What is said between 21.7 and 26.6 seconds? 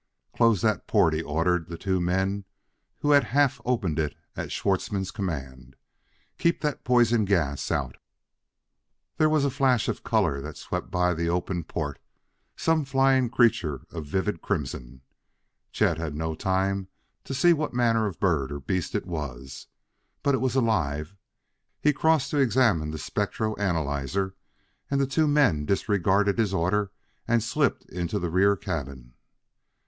He crossed to examine the spectro analyzer, and the two men disregarded his